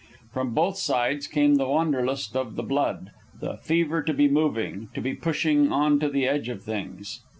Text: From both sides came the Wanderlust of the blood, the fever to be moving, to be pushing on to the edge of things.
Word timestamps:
From 0.33 0.55
both 0.55 0.77
sides 0.77 1.27
came 1.27 1.57
the 1.57 1.67
Wanderlust 1.67 2.35
of 2.35 2.55
the 2.55 2.63
blood, 2.63 3.11
the 3.39 3.57
fever 3.57 4.01
to 4.01 4.13
be 4.15 4.27
moving, 4.27 4.89
to 4.95 4.99
be 4.99 5.13
pushing 5.13 5.71
on 5.71 5.99
to 5.99 6.09
the 6.09 6.25
edge 6.25 6.49
of 6.49 6.63
things. 6.63 7.21